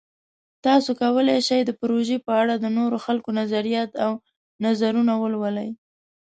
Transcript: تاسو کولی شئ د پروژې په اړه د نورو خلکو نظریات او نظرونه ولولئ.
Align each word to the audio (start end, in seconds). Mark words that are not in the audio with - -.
تاسو 0.65 0.89
کولی 1.01 1.37
شئ 1.47 1.61
د 1.65 1.71
پروژې 1.81 2.17
په 2.25 2.31
اړه 2.41 2.55
د 2.59 2.65
نورو 2.77 2.97
خلکو 3.05 3.29
نظریات 3.39 3.91
او 4.05 4.11
نظرونه 4.65 5.13
ولولئ. 5.17 5.69